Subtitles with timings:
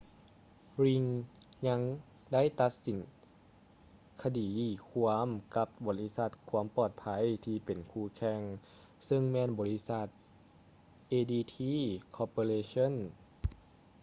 [0.79, 1.09] ຣີງ ring
[1.67, 1.81] ຍັງ
[2.33, 2.97] ໄດ້ຕັດສິນ
[4.21, 4.49] ຄະດີ
[4.89, 7.03] ຄວາມກັບບໍລິສັດຄວາມປອດໄພ
[7.45, 8.41] ທີ່ເປັນຄູ່ແຂ່ງ
[9.07, 10.07] ຊຶ່ງແມ່ນບໍລິສັດ
[11.13, 11.55] adt
[12.15, 12.93] corporation